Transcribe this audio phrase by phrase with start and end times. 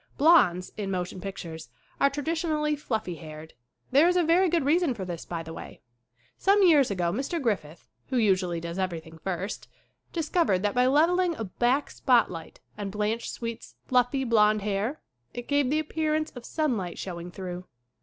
[0.17, 1.69] Blonds, in motion pictures,
[1.99, 3.53] are traditionally fluffy haired.
[3.91, 5.81] There is a very good reason for this, by the way.
[6.39, 7.39] Some years ago Mr.
[7.39, 9.67] Griffith who usually does everything first
[10.11, 15.01] discov ered that by leveling a back spotlight on Blanche Sweet's fluffy, blond hair
[15.35, 17.67] it gave the appearance of sunlight showing through.